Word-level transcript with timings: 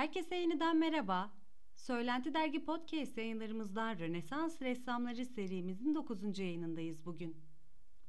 Herkese 0.00 0.36
yeniden 0.36 0.76
merhaba. 0.76 1.30
Söylenti 1.74 2.34
Dergi 2.34 2.64
Podcast 2.64 3.18
yayınlarımızdan 3.18 3.98
Rönesans 3.98 4.62
Ressamları 4.62 5.26
serimizin 5.26 5.94
9. 5.94 6.38
yayınındayız 6.38 7.06
bugün. 7.06 7.36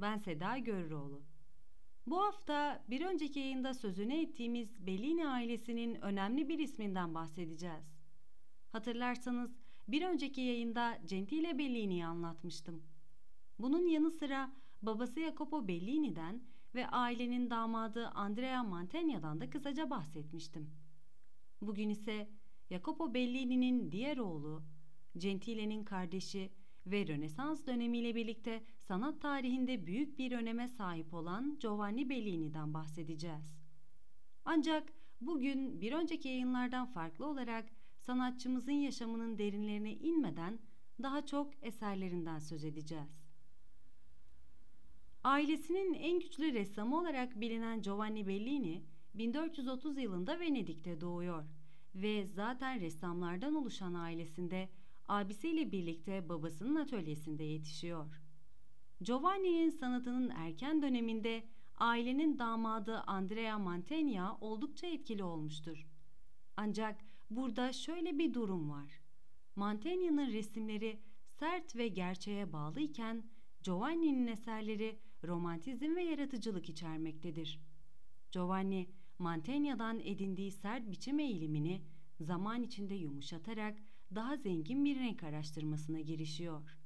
Ben 0.01 0.17
Seda 0.17 0.57
Görüroğlu. 0.57 1.21
Bu 2.07 2.21
hafta 2.21 2.83
bir 2.89 3.05
önceki 3.05 3.39
yayında 3.39 3.73
sözünü 3.73 4.13
ettiğimiz 4.13 4.87
Bellini 4.87 5.27
ailesinin 5.27 5.95
önemli 5.95 6.49
bir 6.49 6.59
isminden 6.59 7.15
bahsedeceğiz. 7.15 7.99
Hatırlarsanız 8.71 9.51
bir 9.87 10.01
önceki 10.01 10.41
yayında 10.41 10.99
Gentile 11.05 11.57
Bellini'yi 11.57 12.05
anlatmıştım. 12.05 12.83
Bunun 13.59 13.87
yanı 13.87 14.11
sıra 14.11 14.51
babası 14.81 15.19
Jacopo 15.19 15.67
Bellini'den 15.67 16.43
ve 16.75 16.87
ailenin 16.87 17.49
damadı 17.49 18.07
Andrea 18.07 18.63
Mantegna'dan 18.63 19.41
da 19.41 19.49
kısaca 19.49 19.89
bahsetmiştim. 19.89 20.80
Bugün 21.61 21.89
ise 21.89 22.29
Jacopo 22.69 23.13
Bellini'nin 23.13 23.91
diğer 23.91 24.17
oğlu, 24.17 24.63
Gentile'nin 25.17 25.83
kardeşi 25.83 26.51
ve 26.85 27.07
Rönesans 27.07 27.65
dönemiyle 27.67 28.15
birlikte 28.15 28.63
sanat 28.77 29.21
tarihinde 29.21 29.85
büyük 29.85 30.19
bir 30.19 30.31
öneme 30.31 30.67
sahip 30.67 31.13
olan 31.13 31.59
Giovanni 31.59 32.09
Bellini'den 32.09 32.73
bahsedeceğiz. 32.73 33.57
Ancak 34.45 34.93
bugün 35.21 35.81
bir 35.81 35.91
önceki 35.91 36.27
yayınlardan 36.27 36.85
farklı 36.85 37.25
olarak 37.25 37.65
sanatçımızın 37.97 38.71
yaşamının 38.71 39.37
derinlerine 39.37 39.93
inmeden 39.93 40.59
daha 41.03 41.25
çok 41.25 41.53
eserlerinden 41.61 42.39
söz 42.39 42.63
edeceğiz. 42.63 43.21
Ailesinin 45.23 45.93
en 45.93 46.19
güçlü 46.19 46.53
ressamı 46.53 46.99
olarak 46.99 47.41
bilinen 47.41 47.81
Giovanni 47.81 48.27
Bellini 48.27 48.83
1430 49.13 49.97
yılında 49.97 50.39
Venedik'te 50.39 51.01
doğuyor 51.01 51.45
ve 51.95 52.25
zaten 52.25 52.79
ressamlardan 52.79 53.55
oluşan 53.55 53.93
ailesinde 53.93 54.69
abisiyle 55.07 55.71
birlikte 55.71 56.29
babasının 56.29 56.75
atölyesinde 56.75 57.43
yetişiyor. 57.43 58.21
Giovanni'nin 59.01 59.69
sanatının 59.69 60.29
erken 60.29 60.81
döneminde 60.81 61.43
ailenin 61.77 62.39
damadı 62.39 62.99
Andrea 62.99 63.59
Mantegna 63.59 64.37
oldukça 64.41 64.87
etkili 64.87 65.23
olmuştur. 65.23 65.87
Ancak 66.57 67.01
burada 67.29 67.73
şöyle 67.73 68.17
bir 68.17 68.33
durum 68.33 68.69
var. 68.69 69.01
Mantegna'nın 69.55 70.31
resimleri 70.31 70.99
sert 71.25 71.75
ve 71.75 71.87
gerçeğe 71.87 72.53
bağlı 72.53 72.79
iken 72.79 73.23
Giovanni'nin 73.63 74.27
eserleri 74.27 74.99
romantizm 75.23 75.95
ve 75.95 76.03
yaratıcılık 76.03 76.69
içermektedir. 76.69 77.59
Giovanni, 78.31 78.89
Mantegna'dan 79.21 79.99
edindiği 79.99 80.51
sert 80.51 80.91
biçim 80.91 81.19
eğilimini 81.19 81.81
zaman 82.19 82.63
içinde 82.63 82.95
yumuşatarak 82.95 83.77
daha 84.15 84.37
zengin 84.37 84.85
bir 84.85 84.99
renk 84.99 85.23
araştırmasına 85.23 85.99
girişiyor. 85.99 86.77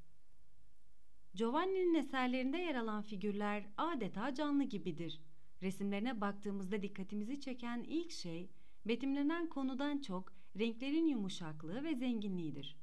Giovanni'nin 1.33 1.93
eserlerinde 1.93 2.57
yer 2.57 2.75
alan 2.75 3.01
figürler 3.01 3.65
adeta 3.77 4.33
canlı 4.33 4.63
gibidir. 4.63 5.21
Resimlerine 5.61 6.21
baktığımızda 6.21 6.81
dikkatimizi 6.81 7.39
çeken 7.39 7.83
ilk 7.87 8.11
şey 8.11 8.49
betimlenen 8.87 9.49
konudan 9.49 9.97
çok 9.97 10.33
renklerin 10.59 11.05
yumuşaklığı 11.05 11.83
ve 11.83 11.95
zenginliğidir. 11.95 12.77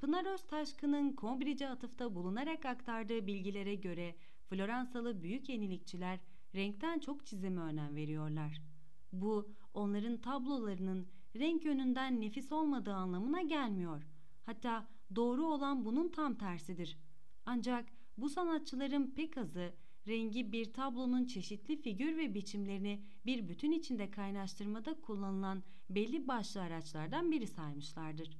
Pınar 0.00 0.32
Öztaşkın'ın 0.34 1.16
Cambridge'e 1.22 1.68
atıfta 1.68 2.14
bulunarak 2.14 2.66
aktardığı 2.66 3.26
bilgilere 3.26 3.74
göre 3.74 4.16
Floransalı 4.48 5.22
büyük 5.22 5.48
yenilikçiler 5.48 6.20
renkten 6.54 6.98
çok 6.98 7.26
çizime 7.26 7.60
önem 7.60 7.96
veriyorlar. 7.96 8.73
Bu 9.20 9.48
onların 9.74 10.16
tablolarının 10.16 11.06
renk 11.36 11.64
yönünden 11.64 12.20
nefis 12.20 12.52
olmadığı 12.52 12.94
anlamına 12.94 13.42
gelmiyor. 13.42 14.06
Hatta 14.46 14.86
doğru 15.16 15.46
olan 15.46 15.84
bunun 15.84 16.08
tam 16.08 16.34
tersidir. 16.34 16.98
Ancak 17.46 17.88
bu 18.18 18.28
sanatçıların 18.28 19.10
pek 19.10 19.38
azı 19.38 19.74
rengi 20.08 20.52
bir 20.52 20.72
tablonun 20.72 21.24
çeşitli 21.24 21.82
figür 21.82 22.16
ve 22.16 22.34
biçimlerini 22.34 23.02
bir 23.26 23.48
bütün 23.48 23.72
içinde 23.72 24.10
kaynaştırmada 24.10 25.00
kullanılan 25.00 25.62
belli 25.90 26.28
başlı 26.28 26.60
araçlardan 26.60 27.30
biri 27.30 27.46
saymışlardır. 27.46 28.38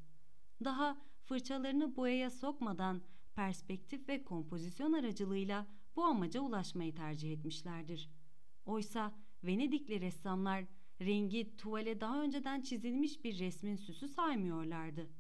Daha 0.65 0.99
fırçalarını 1.25 1.97
boyaya 1.97 2.31
sokmadan 2.31 3.03
perspektif 3.35 4.09
ve 4.09 4.25
kompozisyon 4.25 4.93
aracılığıyla 4.93 5.67
bu 5.97 6.05
amaca 6.05 6.41
ulaşmayı 6.41 6.95
tercih 6.95 7.33
etmişlerdir. 7.33 8.11
Oysa 8.67 9.15
Venedikli 9.47 10.01
ressamlar 10.01 10.65
rengi 11.01 11.57
tuvale 11.57 12.01
daha 12.01 12.23
önceden 12.23 12.61
çizilmiş 12.61 13.25
bir 13.25 13.39
resmin 13.39 13.77
süsü 13.77 14.09
saymıyorlardı. 14.09 15.11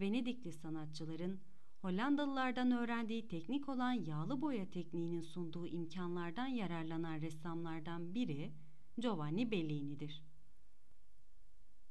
Venedikli 0.00 0.52
sanatçıların 0.52 1.40
Hollandalılardan 1.80 2.70
öğrendiği 2.70 3.28
teknik 3.28 3.68
olan 3.68 3.92
yağlı 3.92 4.40
boya 4.40 4.70
tekniğinin 4.70 5.20
sunduğu 5.20 5.66
imkanlardan 5.66 6.46
yararlanan 6.46 7.20
ressamlardan 7.20 8.14
biri 8.14 8.52
Giovanni 8.98 9.50
Bellini'dir. 9.50 10.22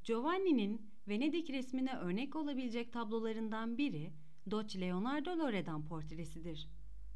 Giovanni'nin 0.04 0.94
Venedik 1.08 1.50
resmine 1.50 1.94
örnek 1.96 2.36
olabilecek 2.36 2.94
tablolarından 2.94 3.78
biri 3.78 4.14
Doç 4.52 4.76
Leonardo 4.76 5.38
Loredan 5.38 5.86
portresidir. 5.86 6.70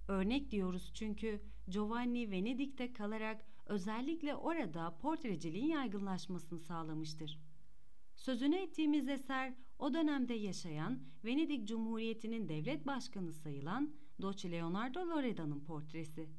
Örnek 0.08 0.52
diyoruz 0.52 0.92
çünkü 0.94 1.42
Giovanni 1.70 2.32
Venedik'te 2.32 2.94
kalarak 2.94 3.46
özellikle 3.70 4.36
orada 4.36 4.98
portreciliğin 4.98 5.68
yaygınlaşmasını 5.68 6.60
sağlamıştır. 6.60 7.40
Sözünü 8.16 8.56
ettiğimiz 8.56 9.10
eser 9.10 9.54
o 9.80 9.94
dönemde 9.94 10.34
yaşayan 10.34 11.00
Venedik 11.26 11.68
Cumhuriyeti'nin 11.68 12.50
devlet 12.50 12.88
başkanı 12.88 13.34
sayılan 13.34 13.96
Doç 14.22 14.46
Leonardo 14.46 15.00
Loredan'ın 15.00 15.60
portresi. 15.60 16.30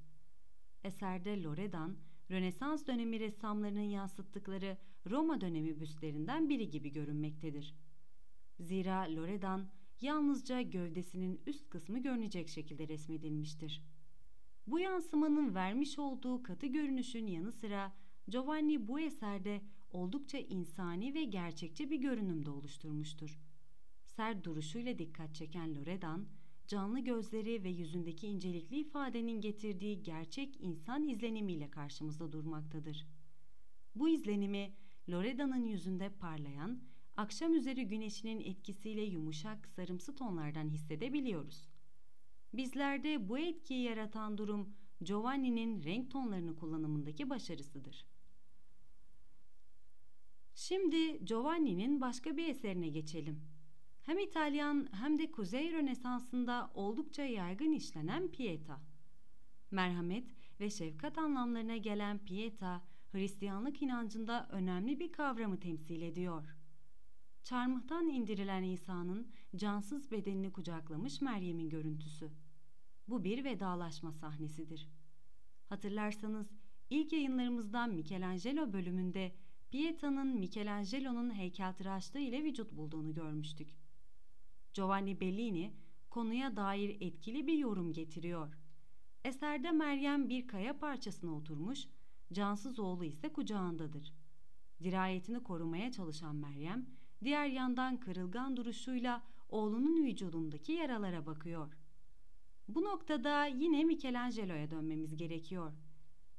Eserde 0.84 1.42
Loredan, 1.42 1.96
Rönesans 2.30 2.86
dönemi 2.86 3.20
ressamlarının 3.20 3.80
yansıttıkları 3.80 4.78
Roma 5.10 5.40
dönemi 5.40 5.80
büstlerinden 5.80 6.48
biri 6.48 6.70
gibi 6.70 6.92
görünmektedir. 6.92 7.74
Zira 8.60 9.14
Loredan 9.16 9.68
yalnızca 10.00 10.62
gövdesinin 10.62 11.42
üst 11.46 11.70
kısmı 11.70 11.98
görünecek 11.98 12.48
şekilde 12.48 12.88
resmedilmiştir. 12.88 13.82
Bu 14.70 14.78
yansımanın 14.78 15.54
vermiş 15.54 15.98
olduğu 15.98 16.42
katı 16.42 16.66
görünüşün 16.66 17.26
yanı 17.26 17.52
sıra 17.52 17.92
Giovanni 18.28 18.88
bu 18.88 19.00
eserde 19.00 19.62
oldukça 19.90 20.38
insani 20.38 21.14
ve 21.14 21.24
gerçekçi 21.24 21.90
bir 21.90 21.96
görünümde 21.96 22.50
oluşturmuştur. 22.50 23.40
Sert 24.04 24.44
duruşuyla 24.44 24.98
dikkat 24.98 25.34
çeken 25.34 25.74
Loredan, 25.74 26.28
canlı 26.66 27.00
gözleri 27.00 27.64
ve 27.64 27.68
yüzündeki 27.68 28.26
incelikli 28.26 28.78
ifadenin 28.78 29.40
getirdiği 29.40 30.02
gerçek 30.02 30.60
insan 30.60 31.08
izlenimiyle 31.08 31.70
karşımızda 31.70 32.32
durmaktadır. 32.32 33.06
Bu 33.94 34.08
izlenimi 34.08 34.72
Loreda'nın 35.08 35.64
yüzünde 35.64 36.08
parlayan, 36.08 36.82
akşam 37.16 37.54
üzeri 37.54 37.88
güneşinin 37.88 38.40
etkisiyle 38.40 39.02
yumuşak 39.02 39.68
sarımsı 39.68 40.14
tonlardan 40.14 40.68
hissedebiliyoruz. 40.68 41.67
Bizlerde 42.52 43.28
bu 43.28 43.38
etkiyi 43.38 43.82
yaratan 43.82 44.38
durum 44.38 44.74
Giovanni'nin 45.02 45.84
renk 45.84 46.10
tonlarını 46.10 46.56
kullanımındaki 46.56 47.30
başarısıdır. 47.30 48.06
Şimdi 50.54 51.24
Giovanni'nin 51.24 52.00
başka 52.00 52.36
bir 52.36 52.48
eserine 52.48 52.88
geçelim. 52.88 53.42
Hem 54.02 54.18
İtalyan 54.18 54.88
hem 54.92 55.18
de 55.18 55.30
Kuzey 55.30 55.72
Rönesansı'nda 55.72 56.70
oldukça 56.74 57.22
yaygın 57.22 57.72
işlenen 57.72 58.28
Pieta. 58.28 58.80
Merhamet 59.70 60.28
ve 60.60 60.70
şefkat 60.70 61.18
anlamlarına 61.18 61.76
gelen 61.76 62.18
Pieta, 62.18 62.82
Hristiyanlık 63.12 63.82
inancında 63.82 64.48
önemli 64.50 65.00
bir 65.00 65.12
kavramı 65.12 65.60
temsil 65.60 66.02
ediyor. 66.02 66.56
Çarmıhtan 67.42 68.08
indirilen 68.08 68.62
İsa'nın 68.62 69.32
cansız 69.56 70.10
bedenini 70.10 70.52
kucaklamış 70.52 71.20
Meryem'in 71.20 71.68
görüntüsü. 71.68 72.30
Bu 73.08 73.24
bir 73.24 73.44
vedalaşma 73.44 74.12
sahnesidir. 74.12 74.88
Hatırlarsanız 75.68 76.46
ilk 76.90 77.12
yayınlarımızdan 77.12 77.94
Michelangelo 77.94 78.72
bölümünde 78.72 79.32
Pieta'nın 79.70 80.38
Michelangelo'nun 80.38 81.34
heykeltıraşlığı 81.34 82.20
ile 82.20 82.44
vücut 82.44 82.72
bulduğunu 82.72 83.14
görmüştük. 83.14 83.76
Giovanni 84.74 85.20
Bellini 85.20 85.72
konuya 86.10 86.56
dair 86.56 86.96
etkili 87.00 87.46
bir 87.46 87.58
yorum 87.58 87.92
getiriyor. 87.92 88.58
Eserde 89.24 89.70
Meryem 89.70 90.28
bir 90.28 90.46
kaya 90.46 90.78
parçasına 90.78 91.34
oturmuş, 91.34 91.88
cansız 92.32 92.78
oğlu 92.78 93.04
ise 93.04 93.32
kucağındadır. 93.32 94.14
Dirayetini 94.82 95.42
korumaya 95.42 95.92
çalışan 95.92 96.36
Meryem, 96.36 96.86
diğer 97.24 97.46
yandan 97.46 98.00
kırılgan 98.00 98.56
duruşuyla 98.56 99.22
oğlunun 99.48 100.04
vücudundaki 100.04 100.72
yaralara 100.72 101.26
bakıyor. 101.26 101.77
Bu 102.68 102.84
noktada 102.84 103.46
yine 103.46 103.84
Michelangelo'ya 103.84 104.70
dönmemiz 104.70 105.16
gerekiyor. 105.16 105.72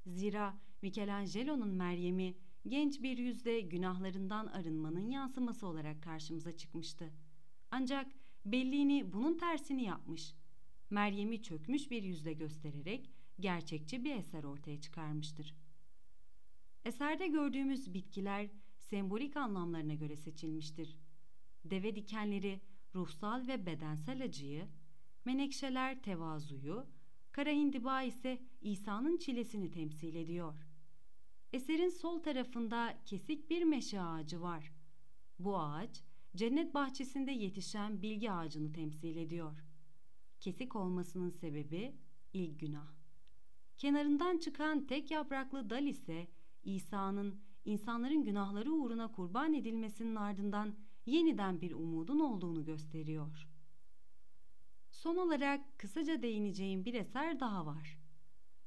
Zira 0.05 0.57
Michelangelo'nun 0.81 1.69
Meryem'i 1.69 2.37
genç 2.67 3.01
bir 3.01 3.17
yüzde 3.17 3.61
günahlarından 3.61 4.47
arınmanın 4.47 5.09
yansıması 5.09 5.67
olarak 5.67 6.03
karşımıza 6.03 6.57
çıkmıştı. 6.57 7.13
Ancak 7.71 8.07
Bellini 8.45 9.13
bunun 9.13 9.37
tersini 9.37 9.83
yapmış. 9.83 10.35
Meryem'i 10.89 11.41
çökmüş 11.41 11.91
bir 11.91 12.03
yüzde 12.03 12.33
göstererek 12.33 13.09
gerçekçi 13.39 14.03
bir 14.03 14.15
eser 14.15 14.43
ortaya 14.43 14.81
çıkarmıştır. 14.81 15.55
Eserde 16.85 17.27
gördüğümüz 17.27 17.93
bitkiler 17.93 18.49
sembolik 18.77 19.37
anlamlarına 19.37 19.93
göre 19.93 20.15
seçilmiştir. 20.15 20.97
Deve 21.65 21.95
dikenleri 21.95 22.61
ruhsal 22.95 23.47
ve 23.47 23.65
bedensel 23.65 24.23
acıyı, 24.23 24.67
menekşeler 25.25 26.01
tevazuyu, 26.01 26.87
kara 27.31 27.49
hindiba 27.49 28.03
ise 28.03 28.39
İsa'nın 28.61 29.17
çilesini 29.17 29.71
temsil 29.71 30.15
ediyor. 30.15 30.67
Eserin 31.53 31.89
sol 31.89 32.19
tarafında 32.19 32.99
kesik 33.05 33.49
bir 33.49 33.63
meşe 33.63 34.01
ağacı 34.01 34.41
var. 34.41 34.73
Bu 35.39 35.59
ağaç, 35.59 36.03
cennet 36.35 36.73
bahçesinde 36.73 37.31
yetişen 37.31 38.01
bilgi 38.01 38.31
ağacını 38.31 38.73
temsil 38.73 39.15
ediyor. 39.15 39.65
Kesik 40.39 40.75
olmasının 40.75 41.29
sebebi 41.29 41.95
ilk 42.33 42.59
günah. 42.59 42.87
Kenarından 43.77 44.37
çıkan 44.37 44.87
tek 44.87 45.11
yapraklı 45.11 45.69
dal 45.69 45.87
ise 45.87 46.27
İsa'nın 46.63 47.41
insanların 47.65 48.23
günahları 48.23 48.73
uğruna 48.73 49.11
kurban 49.11 49.53
edilmesinin 49.53 50.15
ardından 50.15 50.75
yeniden 51.05 51.61
bir 51.61 51.71
umudun 51.71 52.19
olduğunu 52.19 52.65
gösteriyor. 52.65 53.47
Son 54.99 55.15
olarak 55.15 55.79
kısaca 55.79 56.21
değineceğim 56.21 56.85
bir 56.85 56.93
eser 56.93 57.39
daha 57.39 57.65
var. 57.65 57.97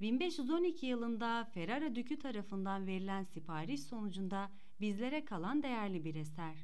1512 0.00 0.87
yılında 0.87 1.44
Ferrara 1.44 1.94
Dükü 1.94 2.19
tarafından 2.19 2.87
verilen 2.87 3.25
sipariş 3.25 3.82
sonucunda 3.82 4.50
bizlere 4.81 5.25
kalan 5.25 5.62
değerli 5.62 6.05
bir 6.05 6.14
eser. 6.14 6.56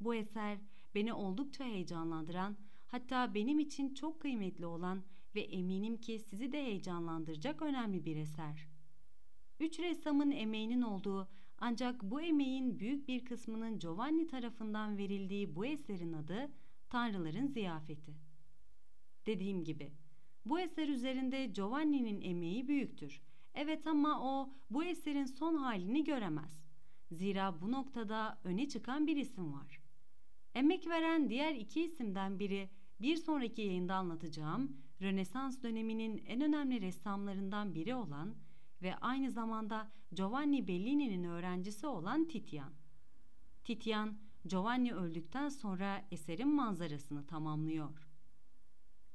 Bu 0.00 0.14
eser 0.14 0.58
beni 0.94 1.12
oldukça 1.12 1.64
heyecanlandıran, 1.64 2.56
hatta 2.86 3.34
benim 3.34 3.58
için 3.58 3.94
çok 3.94 4.20
kıymetli 4.20 4.66
olan 4.66 5.02
ve 5.34 5.40
eminim 5.40 5.96
ki 5.96 6.18
sizi 6.18 6.52
de 6.52 6.64
heyecanlandıracak 6.64 7.62
önemli 7.62 8.04
bir 8.04 8.16
eser. 8.16 8.68
Üç 9.60 9.80
ressamın 9.80 10.30
emeğinin 10.30 10.82
olduğu 10.82 11.28
ancak 11.58 12.02
bu 12.02 12.20
emeğin 12.20 12.78
büyük 12.78 13.08
bir 13.08 13.24
kısmının 13.24 13.78
Giovanni 13.78 14.26
tarafından 14.26 14.98
verildiği 14.98 15.56
bu 15.56 15.66
eserin 15.66 16.12
adı 16.12 16.50
Tanrıların 16.90 17.46
Ziyafeti. 17.46 18.27
Dediğim 19.28 19.64
gibi 19.64 19.92
bu 20.44 20.60
eser 20.60 20.88
üzerinde 20.88 21.46
Giovanni'nin 21.46 22.20
emeği 22.20 22.68
büyüktür. 22.68 23.20
Evet 23.54 23.86
ama 23.86 24.20
o 24.22 24.50
bu 24.70 24.84
eserin 24.84 25.24
son 25.24 25.54
halini 25.54 26.04
göremez. 26.04 26.64
Zira 27.10 27.60
bu 27.60 27.72
noktada 27.72 28.38
öne 28.44 28.68
çıkan 28.68 29.06
bir 29.06 29.16
isim 29.16 29.52
var. 29.52 29.80
Emek 30.54 30.86
veren 30.86 31.30
diğer 31.30 31.54
iki 31.54 31.82
isimden 31.82 32.38
biri 32.38 32.70
bir 33.00 33.16
sonraki 33.16 33.62
yayında 33.62 33.94
anlatacağım 33.94 34.76
Rönesans 35.02 35.62
döneminin 35.62 36.24
en 36.26 36.40
önemli 36.40 36.80
ressamlarından 36.80 37.74
biri 37.74 37.94
olan 37.94 38.34
ve 38.82 38.96
aynı 38.96 39.30
zamanda 39.30 39.90
Giovanni 40.12 40.68
Bellini'nin 40.68 41.24
öğrencisi 41.24 41.86
olan 41.86 42.24
Titian. 42.28 42.72
Titian, 43.64 44.18
Giovanni 44.46 44.94
öldükten 44.94 45.48
sonra 45.48 46.06
eserin 46.10 46.54
manzarasını 46.54 47.26
tamamlıyor. 47.26 48.07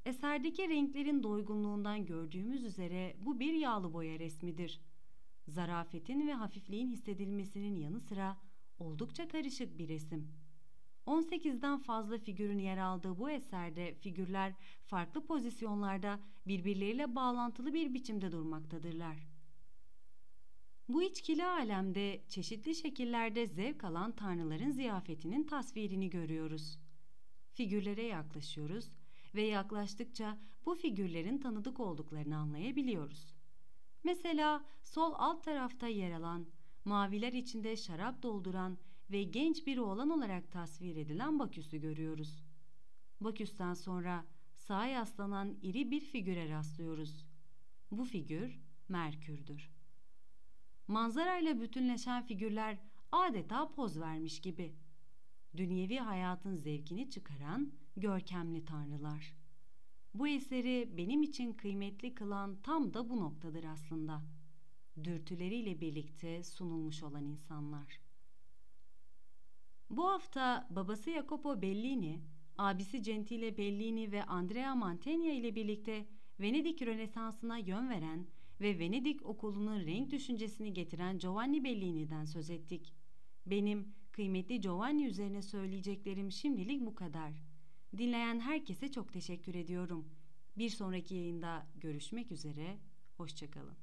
Eserdeki 0.06 0.70
renklerin 0.70 1.24
doygunluğundan 1.24 2.06
gördüğümüz 2.06 2.64
üzere 2.64 3.16
bu 3.20 3.40
bir 3.40 3.54
yağlı 3.54 3.94
boya 3.94 4.20
resmidir. 4.20 4.82
Zarafetin 5.48 6.28
ve 6.28 6.34
hafifliğin 6.34 6.88
hissedilmesinin 6.88 7.76
yanı 7.76 8.00
sıra 8.00 8.38
oldukça 8.80 9.28
karışık 9.28 9.78
bir 9.78 9.88
resim. 9.88 10.32
18'den 11.08 11.78
fazla 11.78 12.18
figürün 12.18 12.60
yer 12.60 12.78
aldığı 12.78 13.18
bu 13.18 13.30
eserde 13.30 13.96
figürler 13.96 14.54
farklı 14.86 15.26
pozisyonlarda 15.26 16.20
birbirleriyle 16.48 17.16
bağlantılı 17.16 17.74
bir 17.74 17.94
biçimde 17.94 18.32
durmaktadırlar. 18.32 19.28
Bu 20.90 21.04
içkili 21.04 21.46
alemde 21.46 22.24
çeşitli 22.30 22.76
şekillerde 22.76 23.48
zevk 23.48 23.84
alan 23.84 24.12
tanrıların 24.12 24.72
ziyafetinin 24.72 25.44
tasvirini 25.44 26.10
görüyoruz. 26.10 26.80
Figürlere 27.54 28.04
yaklaşıyoruz 28.04 29.03
ve 29.35 29.41
yaklaştıkça 29.41 30.38
bu 30.65 30.75
figürlerin 30.75 31.38
tanıdık 31.38 31.80
olduklarını 31.80 32.38
anlayabiliyoruz. 32.38 33.35
Mesela 34.03 34.65
sol 34.83 35.13
alt 35.15 35.44
tarafta 35.44 35.88
yer 35.88 36.12
alan, 36.12 36.45
maviler 36.85 37.33
içinde 37.33 37.77
şarap 37.77 38.24
dolduran 38.24 38.77
ve 39.12 39.24
genç 39.24 39.68
bir 39.68 39.77
oğlan 39.77 40.09
olarak 40.09 40.51
tasvir 40.51 40.95
edilen 40.95 41.39
Baküs'ü 41.39 41.77
görüyoruz. 41.77 42.44
Baküs'ten 43.21 43.74
sonra 43.74 44.25
sağa 44.56 44.85
yaslanan 44.85 45.57
iri 45.62 45.91
bir 45.91 46.01
figüre 46.01 46.50
rastlıyoruz. 46.50 47.25
Bu 47.91 48.06
figür 48.06 48.59
Merkür'dür. 48.89 49.71
Manzarayla 50.88 51.62
bütünleşen 51.62 52.24
figürler 52.24 52.77
adeta 53.12 53.71
poz 53.71 54.00
vermiş 54.00 54.41
gibi. 54.41 54.75
Dünyevi 55.57 55.97
hayatın 55.97 56.56
zevkini 56.56 57.09
çıkaran 57.09 57.74
görkemli 57.98 58.66
tanrılar. 58.66 59.38
Bu 60.13 60.28
eseri 60.28 60.94
benim 60.98 61.24
için 61.24 61.54
kıymetli 61.54 62.13
kılan 62.13 62.62
tam 62.62 62.94
da 62.94 63.10
bu 63.10 63.19
noktadır 63.19 63.63
aslında. 63.63 64.22
Dürtüleriyle 65.04 65.81
birlikte 65.81 66.44
sunulmuş 66.44 67.04
olan 67.04 67.25
insanlar. 67.25 68.00
Bu 69.90 70.10
hafta 70.10 70.68
babası 70.69 71.12
Jacopo 71.12 71.62
Bellini, 71.62 72.22
abisi 72.57 73.01
Gentile 73.01 73.57
Bellini 73.57 74.12
ve 74.12 74.24
Andrea 74.24 74.75
Mantegna 74.75 75.31
ile 75.31 75.56
birlikte 75.56 76.07
Venedik 76.40 76.81
Rönesansı'na 76.81 77.57
yön 77.57 77.90
veren 77.90 78.28
ve 78.62 78.80
Venedik 78.80 79.25
okulunun 79.25 79.80
renk 79.80 80.12
düşüncesini 80.12 80.74
getiren 80.74 81.18
Giovanni 81.18 81.63
Bellini'den 81.63 82.25
söz 82.25 82.50
ettik. 82.50 82.94
Benim 83.45 83.95
kıymetli 84.12 84.62
Giovanni 84.62 85.06
üzerine 85.06 85.42
söyleyeceklerim 85.42 86.31
şimdilik 86.31 86.86
bu 86.86 86.95
kadar. 86.95 87.53
Dinleyen 87.98 88.40
herkese 88.40 88.92
çok 88.92 89.13
teşekkür 89.13 89.56
ediyorum. 89.56 90.06
Bir 90.57 90.69
sonraki 90.69 91.16
yayında 91.16 91.68
görüşmek 91.75 92.31
üzere, 92.31 92.78
hoşçakalın. 93.18 93.82